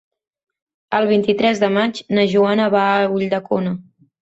El 0.99 1.09
vint-i-tres 1.11 1.61
de 1.65 1.69
maig 1.77 2.03
na 2.19 2.25
Joana 2.33 2.67
va 2.79 2.89
a 2.97 3.07
Ulldecona. 3.21 3.79